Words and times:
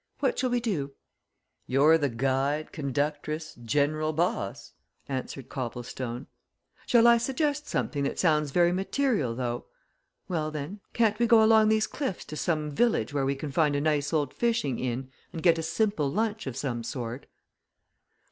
What 0.19 0.39
shall 0.39 0.49
we 0.49 0.59
do?" 0.59 0.93
"You're 1.67 1.99
the 1.99 2.09
guide, 2.09 2.71
conductress, 2.71 3.53
general 3.53 4.13
boss!" 4.13 4.73
answered 5.07 5.47
Copplestone. 5.47 6.25
"Shall 6.87 7.05
I 7.05 7.19
suggest 7.19 7.67
something 7.67 8.03
that 8.05 8.17
sounds 8.17 8.49
very 8.49 8.71
material, 8.71 9.35
though? 9.35 9.67
Well, 10.27 10.49
then, 10.49 10.79
can't 10.93 11.19
we 11.19 11.27
go 11.27 11.43
along 11.43 11.69
these 11.69 11.85
cliffs 11.85 12.25
to 12.25 12.35
some 12.35 12.71
village 12.71 13.13
where 13.13 13.27
we 13.27 13.35
can 13.35 13.51
find 13.51 13.75
a 13.75 13.81
nice 13.81 14.11
old 14.11 14.33
fishing 14.33 14.79
inn 14.79 15.11
and 15.31 15.43
get 15.43 15.59
a 15.59 15.61
simple 15.61 16.09
lunch 16.09 16.47
of 16.47 16.57
some 16.57 16.83
sort?" 16.83 17.27